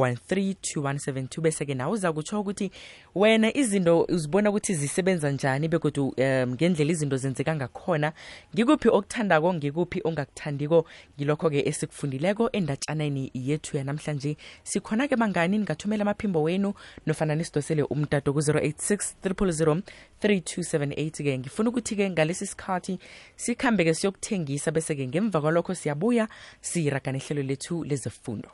0613217 0.00 1.40
bese-ke 1.40 1.74
nawe 1.74 1.92
uza 1.92 2.12
kutsho 2.12 2.40
ukuthi 2.40 2.70
wena 3.14 3.56
izinto 3.56 4.02
uzibona 4.04 4.50
ukuthi 4.50 4.74
zisebenza 4.74 5.30
njani 5.30 5.68
begodu 5.68 6.08
um 6.08 6.52
ngendlela 6.54 6.90
izinto 6.92 7.16
zenzeka 7.16 7.56
ngakhona 7.56 8.12
ngikuphi 8.54 8.88
okuthandako 8.88 9.54
ngikuphi 9.54 10.00
ongakuthandiko 10.04 10.84
ngilokho-ke 11.18 11.60
esikufundileko 11.68 12.50
endatshaneni 12.52 13.30
yethu 13.34 13.76
yanamhlanje 13.76 14.36
sikhona-ke 14.64 15.16
bangani 15.16 15.58
ningathumela 15.58 16.02
amaphimbo 16.02 16.42
wenu 16.42 16.72
nofana 17.06 17.34
nisidosele 17.34 17.82
umtato 17.82 18.32
ku-086 18.32 18.96
000 19.24 19.82
3278-ke 20.22 21.38
ngifuna 21.38 21.68
ukuthi-ke 21.70 22.10
ngalesi 22.10 22.46
sikhathi 22.46 22.98
sikhambe-ke 23.36 23.94
siyokuthengisa 23.94 24.70
bese-ke 24.72 25.06
ngemva 25.06 25.40
kwalokho 25.40 25.74
siyabuya 25.74 26.28
siyiraga 26.60 27.12
nehlelo 27.12 27.42
lethu 27.42 27.84
lezefundo 27.84 28.48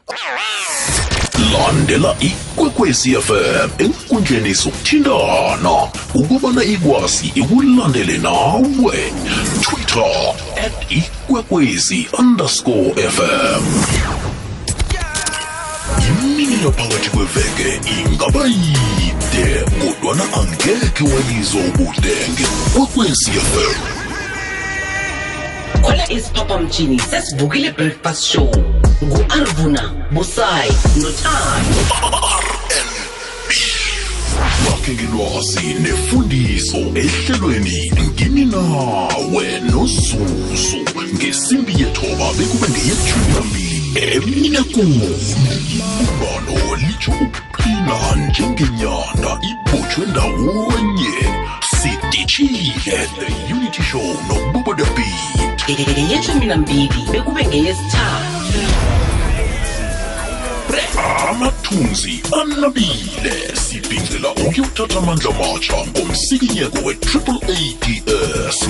landela 1.53 2.17
ikwekwezi 2.21 3.15
fm 3.17 3.71
enkundleni 3.79 4.55
sokuthindana 4.55 5.75
ukubana 6.15 6.65
ikwazi 6.65 7.27
ikulandele 7.35 8.19
nawe 8.19 9.13
twitter 9.61 10.15
at 10.67 10.73
ikwekwezi 10.91 12.09
underscore 12.19 12.95
fm 13.17 13.63
imini 16.25 16.53
yaphakathi 16.65 17.11
kweveke 17.11 17.81
ingaba 18.11 18.47
yide 18.47 19.63
kodwana 19.85 20.25
angekhe 20.33 21.05
walizwa 21.15 21.61
ubudenge 21.61 22.45
kwekwezi 22.77 23.31
fm 23.31 23.77
kola 25.83 26.13
isiphaphamjini 26.13 27.01
sesivukile 27.11 27.71
breakfast 27.73 28.25
show 28.25 28.53
nguarvuna 29.07 29.83
busayi 30.13 30.71
notanoakhe 31.03 32.83
ngilwazi 34.97 35.67
nefundiso 35.81 36.77
ehlelweni 37.03 37.93
ngini 38.09 38.45
nawe 38.45 39.49
nozuzu 39.61 40.81
ngesimbi 41.15 41.73
yethoba 41.83 42.33
bekube 42.39 42.67
ngeyejuambili 42.69 43.81
emnekonibalo 43.95 46.59
litsho 46.81 47.13
ukuqhina 47.25 47.99
njengenyanda 48.27 49.31
ibhotshwe 49.51 50.07
ndawonye 50.07 51.13
sidishile 51.77 53.09
the 53.19 53.55
unity 53.55 53.83
show 53.83 54.09
nobubodabit 54.29 55.59
ngeyeshumi 55.95 56.47
nambili 56.47 57.03
bekube 57.13 57.47
ngeyesithathu 57.47 58.32
amathunzi 61.33 62.21
anabile 62.41 63.55
sibhincela 63.71 64.31
ukuyothatha 64.31 64.99
amandla 65.03 65.31
matsha 65.39 65.79
ngomsikiyeko 65.89 66.79
we-triple 66.85 67.41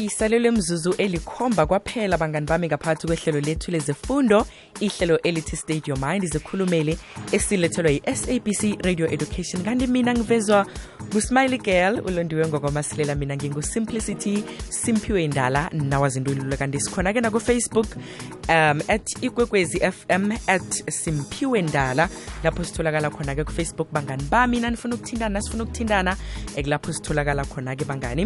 isalelwe 0.04 0.52
mzuzu 0.52 0.94
elikhomba 0.98 1.66
kwaphela 1.66 2.18
bangani 2.18 2.46
bami 2.46 2.68
ngaphakathi 2.68 3.08
kwehlelo 3.08 3.40
lethu 3.40 3.72
lezefundo 3.72 4.48
ihlelo 4.80 5.22
elithi 5.22 5.56
stadium 5.56 6.00
mind 6.06 6.24
zikhulumele 6.26 6.98
esilethelwa 7.32 7.92
yi-sabc 7.92 8.86
radio 8.86 9.08
education 9.14 9.64
kanti 9.64 9.88
mina 9.88 10.14
ngivezwa 10.14 10.66
ngusmiley 11.06 11.58
girl 11.58 12.02
ulondiwe 12.06 12.48
ngokwamasilela 12.48 13.16
mina 13.16 13.36
ngingusimplicity 13.38 14.44
simphiwe 14.70 15.24
indala 15.24 15.70
nawazintulula 15.74 16.58
kanti 16.58 16.80
sikhona-ke 16.80 17.20
nakufacebook 17.22 17.88
um 18.50 18.82
at 18.88 19.06
ikwekwezi 19.24 19.80
fm 19.80 20.32
at 20.48 20.72
simphiwe 20.92 21.62
ndala 21.62 22.10
lapho 22.44 22.64
sitholakala 22.64 23.10
khona-ke 23.10 23.44
kufacebook 23.44 23.92
bangani 23.92 24.24
bami 24.32 24.60
nanifuna 24.60 24.96
ukuthintana 24.96 25.30
nasifuna 25.34 25.64
ukuthintana 25.64 26.12
ekulapho 26.56 26.94
sitholakala 26.94 27.44
khona-ke 27.46 27.86
bangani 27.86 28.24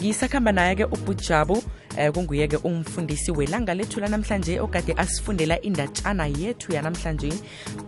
ngisakuhamba 0.00 0.52
naye-ke 0.52 0.84
ubujabu 0.84 1.62
eh, 1.96 2.10
kunguye-ke 2.12 2.56
umfundisi 2.64 3.32
welanga 3.32 3.74
lethu 3.74 4.00
lanamhlanje 4.00 4.60
okade 4.60 4.92
asifundela 4.96 5.60
indatshana 5.60 6.26
yethu 6.26 6.72
yanamhlanje 6.72 7.32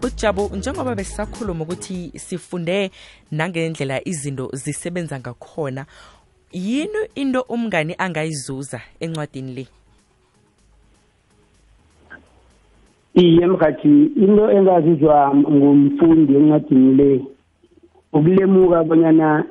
bujabo 0.00 0.50
njengoba 0.56 0.94
besisakhuluma 0.94 1.62
ukuthi 1.64 2.12
sifunde 2.16 2.90
nangendlela 3.30 4.08
izinto 4.08 4.48
zisebenza 4.52 5.18
ngakhona 5.20 5.84
yini 6.52 6.98
into 7.14 7.40
umngani 7.42 7.94
angayizuza 7.98 8.80
encwadini 9.00 9.54
le 9.54 9.66
iye 13.14 13.46
mhathi 13.46 13.88
into 14.04 14.50
engazizwa 14.50 15.34
ngumfundi 15.36 16.34
encwadini 16.34 16.94
le 16.94 17.24
ukulemuka 18.12 18.84
bonyana 18.84 19.44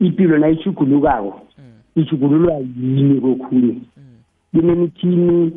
ipilo 0.00 0.38
nayishugulukako 0.38 1.40
ijugululwa 1.96 2.54
yini 2.80 3.20
kokhunye 3.20 3.74
mm. 3.96 4.04
kunemithini 4.54 5.52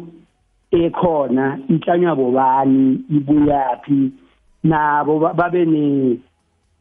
ekhona 0.72 1.60
iklanywa 1.70 2.16
bobani 2.16 3.00
ibuyaphi 3.18 4.02
nabo 4.64 5.14
babe 5.40 5.62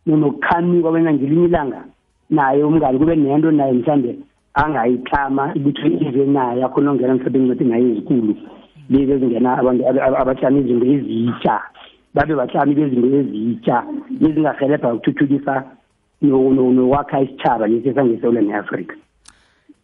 nokukhanyuka 0.06 0.90
bena 0.92 1.12
ngelinye 1.12 1.44
ilanga 1.48 1.80
naye 2.30 2.64
umngani 2.64 2.98
kube 2.98 3.16
nento 3.16 3.50
naye 3.50 3.72
mhlawumbe 3.72 4.12
angayiklama 4.54 5.44
ukuthi 5.56 5.88
ive 6.08 6.24
naye 6.26 6.60
akhona 6.66 6.90
ongena 6.92 7.14
mhlawumbe 7.14 7.40
ngincede 7.40 7.64
ngayo 7.68 7.86
ezikulu 7.92 8.32
lezi 8.90 9.12
ezingena 9.14 9.50
abantu 9.60 9.80
abahlama 10.20 10.58
izinto 10.60 10.86
ezitsha 10.92 11.54
babe 12.14 12.32
bahlami 12.40 12.72
bezinto 12.76 13.08
ezitsha 13.20 13.76
ezingahelebha 14.26 14.88
ukuthuthukisa 14.96 15.52
nokwakha 16.76 17.16
isitshaba 17.24 17.64
lesi 17.70 17.90
sangesewula 17.96 18.40
ne-afrika 18.42 18.96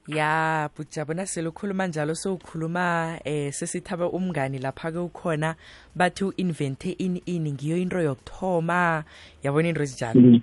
ya 0.07 0.69
bujabona 0.77 1.27
selukhuluma 1.27 1.87
njalo 1.87 2.15
sowukhuluma 2.15 3.19
eh 3.25 3.53
sesithabe 3.53 4.05
umngani 4.05 4.59
lapha 4.59 4.91
ke 4.93 4.99
ukhona 4.99 5.55
bathi 5.95 6.25
uinvente 6.25 6.91
ini 6.91 7.23
ini 7.27 7.53
ngiyo 7.53 7.77
into 7.77 7.99
yokuthoma 8.03 9.05
yabona 9.47 9.69
into 9.69 9.83
ezinjalo 9.83 10.21
mm. 10.21 10.41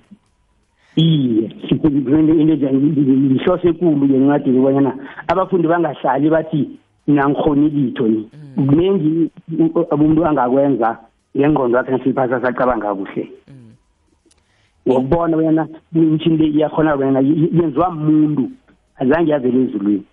iye 0.95 1.52
into 1.76 2.34
enjanihlose 2.56 3.67
ekulu 3.69 4.06
yencwadi 4.08 4.52
kubanyana 4.56 4.91
abafundi 5.28 5.67
bangahlali 5.67 6.30
bathi 6.30 6.80
mina 7.08 7.28
ngikhoni 7.30 7.69
litho 7.69 8.08
ni 8.08 8.30
mm. 8.32 8.67
kuningi 8.67 9.12
umuntu 9.91 10.24
angakwenza 10.26 11.00
ngengqondo 11.36 11.78
wakhe 11.78 11.91
nasiphasa 11.91 12.39
sacabanga 12.41 12.95
kuhle 12.95 13.28
mm. 13.48 13.74
ngokubona 14.88 15.36
bonyana 15.38 15.63
imishini 15.93 16.38
le 16.38 16.45
iyakhona 16.48 16.95
bonyana 16.95 17.19
yenziwa 17.52 17.91
muntu 17.91 18.43
azange 18.99 19.31
avele 19.33 19.63
ezulwini 19.63 20.03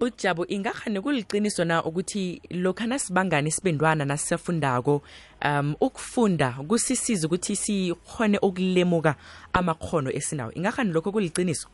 ujabo 0.00 0.46
ingakhani 0.46 1.00
kuliqiniso 1.00 1.64
na 1.64 1.84
ukuthi 1.84 2.40
lokhu 2.50 2.86
nasibangane 2.86 3.50
sibendwana 3.50 4.04
nasisafundako 4.04 5.02
um 5.44 5.74
ukufunda 5.80 6.54
kusisiza 6.68 7.26
ukuthi 7.26 7.56
sikhone 7.56 8.38
ukulemuka 8.42 9.14
amakhono 9.52 10.10
esinawo 10.12 10.52
ingakhani 10.54 10.92
lokho 10.92 11.10
kuliqiniso 11.12 11.68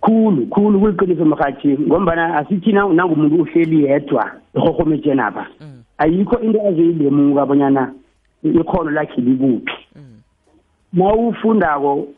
khulu 0.00 0.46
khulu 0.46 0.80
kuliqiniso 0.80 1.24
mrhatshi 1.24 1.78
ngombana 1.78 2.36
asithi 2.36 2.72
nangumuntu 2.72 3.42
uhleli 3.42 3.84
yedwa 3.84 4.32
irhorhometjenapha 4.54 5.46
mm. 5.60 5.82
ayikho 5.98 6.38
into 6.40 6.60
azoyilemuka 6.60 7.42
abonyana 7.42 7.92
ikhono 8.42 8.90
lakhe 8.90 9.20
likuphi 9.20 9.72
mm. 9.96 10.16
nawufundako 10.92 12.08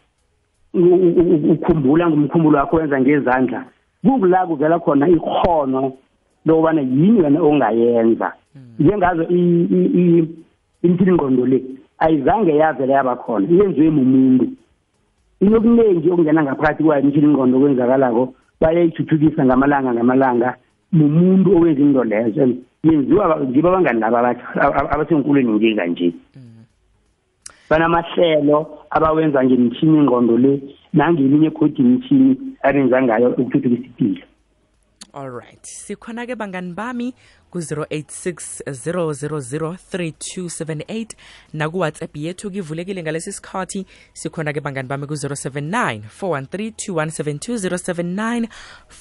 ukhumbula 0.77 2.09
ngumkhumbulo 2.11 2.59
wakho 2.59 2.77
wenza 2.77 3.01
ngezandla 3.01 3.65
kukula 4.05 4.47
kuvela 4.47 4.79
khona 4.79 5.09
ikhono 5.09 5.93
lokubana 6.47 6.81
yini 6.81 7.21
wena 7.23 7.43
ongayenza 7.43 8.33
hmm. 8.53 8.87
njengazo 8.87 9.23
imphilingqondo 10.83 11.47
le 11.47 11.59
ayizange 11.99 12.55
yavele 12.57 12.93
yabakhona 12.93 13.47
iyenziwe 13.51 13.91
mumuntu 13.91 14.47
into 15.43 15.57
okuningi 15.59 16.07
okungena 16.11 16.41
ngaphakathi 16.47 16.85
kwayo 16.87 17.03
imphilingqondo 17.03 17.55
okwenzakalako 17.59 18.23
bayayithuthukisa 18.61 19.41
ngamalanga 19.45 19.91
ngamalanga 19.97 20.49
mumuntu 20.95 21.49
owenza 21.57 21.83
into 21.83 22.03
lezo 22.07 22.47
yenziwa 22.87 23.25
ngibo 23.51 23.67
abangani 23.69 24.01
laba 24.01 24.37
abasenkulweni 24.95 25.53
njenganje 25.59 26.09
mm. 26.37 26.46
banamahlelo 27.71 28.87
abawenza 28.91 29.43
ngemithini 29.45 29.97
ingqondo 30.03 30.35
le 30.39 30.53
nangeminye 30.95 31.49
egodi 31.51 31.79
imithini 31.83 32.31
abenza 32.63 32.97
ngayo 33.03 33.29
ukuthuthukisa 33.39 33.83
impilo 33.87 34.25
all 35.19 35.31
right 35.33 35.63
sikhona-ke 35.67 36.35
bangani 36.39 36.71
bami 36.79 37.09
ku-086 37.51 38.63
000 38.67 39.77
3278 39.93 41.07
nakuwhatsapp 41.53 42.17
yethu 42.17 42.51
kivulekile 42.51 43.03
ngalesi 43.03 43.33
sikhathi 43.33 43.87
sikhona 44.15 44.53
ke 44.53 44.61
bangani 44.61 44.89
bami 44.89 45.07
ku-079 45.07 46.01
413 46.21 46.73
2172 46.91 47.51
079 47.69 48.49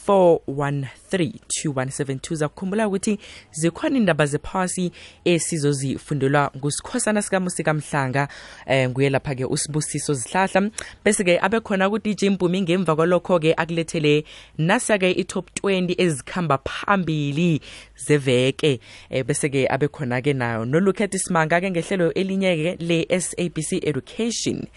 413 0.07 1.33
2172 1.67 2.35
zakukhumbula 2.41 2.87
ukuthi 2.87 3.19
zikhona 3.51 3.97
indaba 3.97 4.25
zephasi 4.25 4.91
esizo 5.25 5.71
zifundelwa 5.71 6.51
ngusikhosana 6.57 7.21
sikamusikamhlanga 7.21 8.27
um 8.67 8.71
eh, 8.73 8.89
nguye 8.89 9.09
lapha-ke 9.09 9.45
usibusiso 9.45 10.13
zihlahla 10.13 10.69
bese-ke 11.03 11.39
abekhona 11.41 11.89
ku-dj 11.89 12.21
mpumi 12.35 12.61
ngemva 12.61 12.93
kwalokho-ke 12.95 13.53
akulethele 13.57 14.23
nasiya-ke 14.57 15.09
i-top 15.21 15.49
20 15.63 15.97
ezikhamba 16.01 16.57
phambili 16.69 17.61
zeve 18.05 18.34
um 18.43 18.77
eh, 19.09 19.25
bese 19.27 19.47
ke 19.53 19.63
abekhona 19.75 20.17
ke 20.25 20.33
nayo 20.39 20.63
nolukhet 20.73 21.13
simanga 21.25 21.59
ke 21.65 21.69
ngehlelo 21.75 22.07
elinye 22.21 22.51
ke 22.61 22.73
le 22.91 22.99
SABC 23.21 23.79
Education 23.93 24.67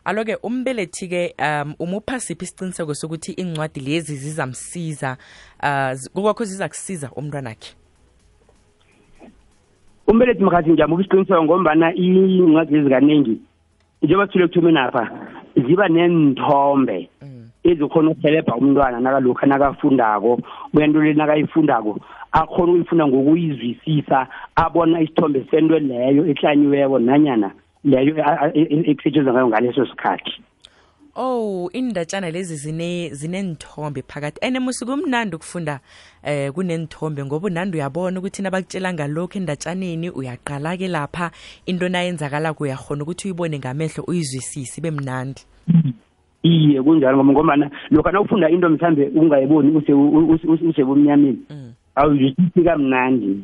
alo-ke 0.04 0.34
umbelethi-ke 0.42 1.34
um 1.38 1.74
umupha 1.78 2.20
siphi 2.20 2.44
isiqiniseko 2.44 2.94
sokuthi 2.94 3.32
iincwadi 3.32 3.80
lezi 3.80 4.14
zizamsiza 4.16 5.16
um 5.62 5.96
kokwakho 6.14 6.44
ziza 6.44 6.68
kusiza 6.68 7.10
umntwanakhe 7.16 7.70
umbelethi 10.06 10.44
mkhathi 10.44 10.70
ngiyamupha 10.70 11.02
isiqiniseko 11.02 11.44
ngombana 11.44 11.94
iincwadi 11.94 12.76
lezi 12.76 12.90
kaningi 12.90 13.40
njengoba 14.02 14.26
sithule 14.26 14.44
ekuthumeni 14.44 14.78
apha 14.78 15.04
ziba 15.66 15.88
nenthombe 15.88 17.08
ezikhona 17.70 18.10
ukuhelebha 18.10 18.54
umntwana 18.56 19.00
nakalokhu 19.00 19.46
nakafundako 19.46 20.40
kwento 20.72 21.00
le 21.02 21.12
nakayifundako 21.14 21.98
akhona 22.32 22.72
ukuyifunda 22.72 23.06
ngokuyizwisisa 23.08 24.28
abona 24.56 25.00
isithombe 25.00 25.44
sento 25.50 25.78
leyo 25.78 26.22
ehlanyiweko 26.30 26.98
nanyana 26.98 27.50
leyo 27.84 28.12
ekusetshenzwa 28.90 29.32
e-, 29.32 29.34
e-, 29.34 29.34
ngayo 29.34 29.48
ngaleso 29.50 29.86
sikhathi 29.86 30.34
oh 31.16 31.68
iindatshana 31.74 32.30
lezi 32.30 32.54
zinenthombe 33.18 34.02
phakathi 34.08 34.38
ene 34.46 34.58
musike 34.60 34.92
umnandi 34.92 35.36
ukufunda 35.36 35.80
eh 36.22 36.52
kunenthombe 36.52 37.24
ngoba 37.24 37.46
unandi 37.46 37.76
uyabona 37.76 38.18
ukuthi 38.20 38.42
nabakutshela 38.42 38.92
ngalokhu 38.94 39.38
endatshaneni 39.38 40.10
uyaqala-ke 40.10 40.88
lapha 40.88 41.30
into 41.66 41.88
nayenzakalako 41.88 42.64
uyakhona 42.64 43.02
ukuthi 43.02 43.26
uyibone 43.28 43.58
ngamehlo 43.58 44.04
uyizwisise 44.04 44.78
ibe 44.80 44.90
mnandi 44.90 45.40
mhm. 45.68 45.90
iye 46.52 46.82
kunjalo 46.82 47.16
ngoba 47.16 47.32
ngombana 47.32 47.70
lokhu 47.90 48.10
nawufunda 48.10 48.48
into 48.50 48.68
mhlambe 48.68 49.10
ungayiboni 49.14 49.76
usebumnyameni 50.68 51.38
mm. 51.50 51.70
awuzwisisi 51.94 52.62
kamnandi 52.64 53.38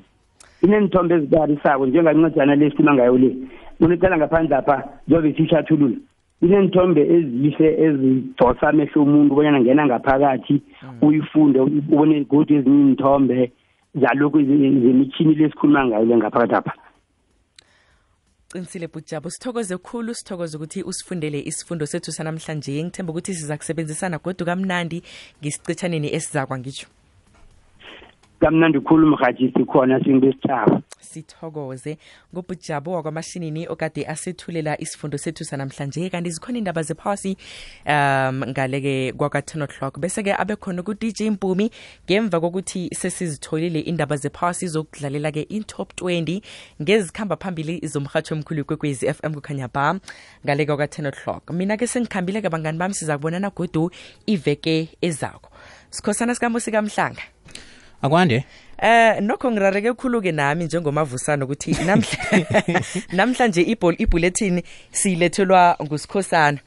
inenithombe 0.62 1.14
ezikarisako 1.14 1.86
njengancwajana 1.86 2.54
le 2.54 2.70
sikhuluma 2.70 2.94
ngayo 2.94 3.18
le 3.18 3.36
unicala 3.80 4.16
ngaphandle 4.18 4.56
apha 4.56 4.84
zobe 5.08 5.32
sishathulula 5.34 5.96
inenithombe 6.42 7.00
ezihle 7.02 7.68
ezidosa 7.84 8.68
amehlo 8.68 9.02
umuntu 9.02 9.32
ubonyana 9.32 9.60
ngena 9.60 9.86
ngaphakathi 9.86 10.54
mm. 10.62 10.88
uyifunde 11.08 11.60
ubone 11.60 12.24
godi 12.30 12.54
ezinye 12.54 12.82
iinthombe 12.88 13.50
zalokhu 13.94 14.42
zemitshini 14.42 15.34
lesikhuluma 15.34 15.84
ngayo 15.86 16.04
le 16.04 16.16
ngaphakathi 16.16 16.54
apha 16.54 16.72
qinisile 18.52 18.86
bujabo 18.94 19.30
sithokoze 19.34 19.76
khulu 19.88 20.14
sithokoze 20.20 20.54
ukuthi 20.58 20.82
usifundele 20.90 21.40
isifundo 21.50 21.84
sethu 21.92 22.10
sanamhlanje 22.18 22.74
ngithemba 22.84 23.10
ukuthi 23.12 23.30
siza 23.38 23.54
kusebenzisana 23.60 24.16
kodwa 24.24 24.44
kamnandi 24.50 24.98
ngisicitshaneni 25.40 26.08
esizakwa 26.16 26.56
ngitsho 26.60 26.86
kamnandi 28.42 28.78
khulu 28.86 29.06
mrhatshi 29.12 29.46
sikhona 29.56 29.96
singibesithaba 30.04 30.80
sithokoze 31.00 31.98
ngobhujabo 32.34 32.92
wakwamashinini 32.92 33.68
okade 33.68 34.06
asethulela 34.06 34.74
isifundo 34.84 35.18
sethu 35.18 35.44
sanamhlanje 35.44 36.10
kanti 36.10 36.30
zikhona 36.30 36.58
indaba 36.58 36.82
zephasi 36.82 37.32
um 37.86 38.42
ngale-ke 38.50 39.12
kwaka-10 39.14 39.62
o'clock 39.66 39.94
bese-ke 40.02 40.34
abekhona 40.34 40.82
ku-dj 40.82 41.18
mpumi 41.38 41.70
ngemva 42.06 42.40
kokuthi 42.42 42.88
sesizitholile 43.00 43.80
indaba 43.80 44.16
zephasi 44.16 44.66
zokudlalela-ke 44.74 45.42
intop 45.46 45.92
20 46.02 46.42
ngezikhamba 46.82 47.36
phambili 47.38 47.78
zomrhatsho 47.86 48.34
omkhulu 48.34 48.64
kwekwezi 48.66 49.06
fm 49.14 49.34
kukhanya 49.38 49.68
ba 49.70 50.00
ngale 50.44 50.66
kwaka-10 50.66 51.06
o'clock 51.14 51.50
mina-ke 51.54 51.86
sengikhambile-ke 51.86 52.48
bangani 52.50 52.78
bami 52.78 52.94
siza 52.98 53.14
kubonana 53.16 53.50
godu 53.54 53.90
iveke 54.26 54.88
ezakho 55.02 55.46
sikhosana 55.94 56.34
sikamusikamhlanga 56.34 57.22
akwande 58.02 58.44
Eh 58.82 59.20
nokho 59.22 59.50
ngirareke 59.50 59.92
khuluke 59.92 60.32
nami 60.32 60.64
njengomavusana 60.64 61.44
ukuthi 61.44 61.74
namhlanje 61.84 62.82
namhlanje 63.16 63.62
ibhol 63.62 63.94
ibulletin 63.98 64.62
siyilethelwa 64.92 65.76
ngusikhosana 65.82 66.58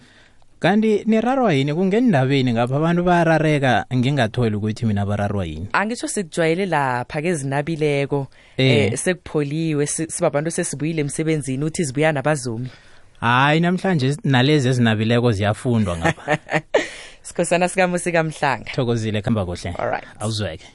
kanti 0.60 1.04
nirarwa 1.06 1.54
yini 1.54 1.74
kungendabeni 1.74 2.54
ngapha 2.54 2.76
abantu 2.78 3.04
bayarareka 3.04 3.86
ngingatholi 3.96 4.56
ukuthi 4.56 4.86
mina 4.86 5.06
bararwa 5.06 5.46
yini 5.46 5.66
angisho 5.74 6.08
sikujwayele 6.08 6.66
lapha-ke 6.66 7.28
ezinabileko 7.28 8.20
um 8.20 8.28
eh. 8.58 8.78
eh, 8.78 8.98
sekupholiwe 8.98 9.86
sibabantu 9.88 10.52
sesibuyile 10.52 11.02
emsebenzini 11.02 11.66
uthi 11.66 11.84
zibuya 11.84 12.12
nabazomi 12.12 12.70
hayi 13.20 13.60
namhlanje 13.60 14.18
nalezi 14.24 14.68
ezinabileko 14.70 15.32
ziyafundwa 15.32 15.98
ngapha 15.98 16.38
sikhosana 17.28 17.68
sikamusi 17.70 18.12
kamhlanga 18.12 18.72
thokozile 18.74 19.22
kuhamba 19.22 19.46
kuhle 19.46 19.74
awuzweke 20.20 20.66